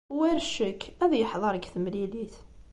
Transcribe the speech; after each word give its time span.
War 0.17 0.37
ccek, 0.45 0.81
ad 1.03 1.11
yeḥdeṛ 1.15 1.53
deg 1.55 1.65
temlilit. 1.73 2.35